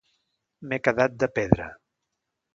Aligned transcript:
M'he 0.71 0.79
quedat 0.87 1.19
de 1.25 1.31
pedra. 1.37 1.69